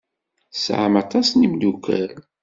Tesɛam 0.51 0.93
aṭas 1.01 1.27
n 1.33 1.43
yimeddukal. 1.43 2.11